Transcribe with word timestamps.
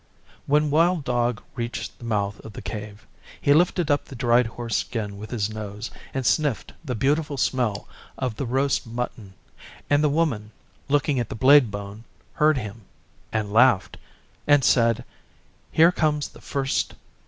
When 0.47 0.71
Wild 0.71 1.03
Dog 1.03 1.43
reached 1.53 1.99
the 1.99 2.05
mouth 2.05 2.39
of 2.43 2.53
the 2.53 2.61
Cave 2.63 3.05
he 3.39 3.53
lifted 3.53 3.91
up 3.91 4.05
the 4.05 4.15
dried 4.15 4.47
horse 4.47 4.75
skin 4.77 5.19
with 5.19 5.29
his 5.29 5.47
nose 5.51 5.91
and 6.11 6.25
sniffed 6.25 6.73
the 6.83 6.95
beautiful 6.95 7.37
smell 7.37 7.87
of 8.17 8.35
the 8.35 8.47
roast 8.47 8.87
mutton, 8.87 9.35
and 9.91 10.03
the 10.03 10.09
Woman, 10.09 10.53
looking 10.89 11.19
at 11.19 11.29
the 11.29 11.35
blade 11.35 11.69
bone, 11.69 12.03
heard 12.33 12.57
him, 12.57 12.81
and 13.31 13.53
laughed, 13.53 13.97
and 14.47 14.63
said, 14.63 15.03
'Here 15.71 15.91
comes 15.91 16.29
the 16.29 16.41
first. 16.41 16.95